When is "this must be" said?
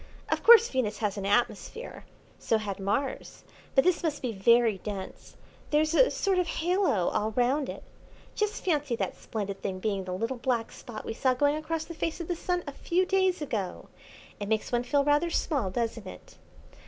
3.83-4.31